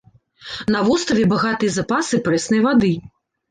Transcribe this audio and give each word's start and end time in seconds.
На 0.75 0.81
востраве 0.87 1.27
багатыя 1.35 1.71
запасы 1.77 2.23
прэснай 2.31 2.67
вады. 2.67 2.93